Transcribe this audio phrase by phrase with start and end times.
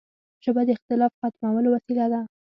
[0.43, 2.21] ژبه د اختلاف ختمولو وسیله ده